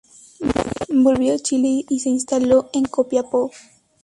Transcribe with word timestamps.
Volvió 0.89 1.35
a 1.35 1.37
Chile 1.37 1.85
y 1.87 1.99
se 1.99 2.09
instaló 2.09 2.71
en 2.73 2.85
Copiapó. 2.85 3.51